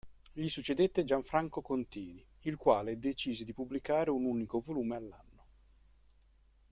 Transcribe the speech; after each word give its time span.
Gli 0.33 0.47
succedette 0.49 1.03
Gianfranco 1.03 1.61
Contini, 1.61 2.25
il 2.45 2.55
quale 2.55 2.97
decise 2.97 3.43
di 3.43 3.53
pubblicare 3.53 4.09
un 4.09 4.25
unico 4.25 4.57
volume 4.59 4.95
all'anno. 4.95 5.45